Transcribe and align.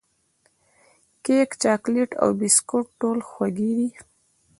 کیک، 1.23 1.49
چاکلېټ 1.63 2.11
او 2.21 2.29
بسکوټ 2.39 2.85
ټول 2.99 3.19
خوږې 3.29 3.71
دي. 3.77 3.89